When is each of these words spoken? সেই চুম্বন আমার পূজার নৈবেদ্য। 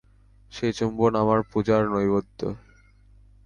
সেই 0.51 0.71
চুম্বন 0.73 1.11
আমার 1.15 1.39
পূজার 1.51 1.81
নৈবেদ্য। 1.87 2.39